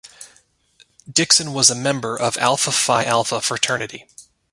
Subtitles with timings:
[1.07, 4.07] Dixon was a member of Alpha Phi Alpha fraternity.